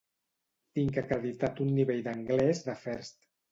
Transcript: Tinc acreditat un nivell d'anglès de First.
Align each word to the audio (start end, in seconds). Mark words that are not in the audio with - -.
Tinc 0.79 0.97
acreditat 1.01 1.63
un 1.67 1.71
nivell 1.77 2.03
d'anglès 2.09 2.65
de 2.71 2.79
First. 2.83 3.33